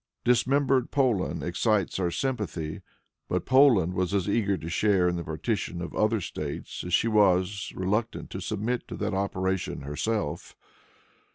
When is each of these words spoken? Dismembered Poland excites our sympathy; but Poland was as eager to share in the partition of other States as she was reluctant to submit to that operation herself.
Dismembered 0.23 0.89
Poland 0.89 1.43
excites 1.43 1.99
our 1.99 2.09
sympathy; 2.09 2.81
but 3.29 3.45
Poland 3.45 3.93
was 3.93 4.15
as 4.15 4.27
eager 4.27 4.57
to 4.57 4.67
share 4.67 5.07
in 5.07 5.15
the 5.15 5.23
partition 5.23 5.79
of 5.79 5.93
other 5.95 6.19
States 6.19 6.83
as 6.83 6.91
she 6.91 7.07
was 7.07 7.71
reluctant 7.75 8.31
to 8.31 8.39
submit 8.41 8.87
to 8.87 8.95
that 8.95 9.13
operation 9.13 9.81
herself. 9.81 10.55